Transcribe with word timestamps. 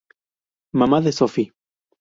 Mamá 0.79 0.99
de 1.01 1.11
Sofi. 1.11 1.51